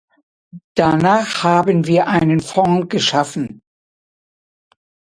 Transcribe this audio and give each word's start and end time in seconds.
Danach 0.73 1.43
haben 1.43 1.85
wir 1.85 2.07
einen 2.07 2.39
Fonds 2.39 2.89
geschaffen. 2.89 3.61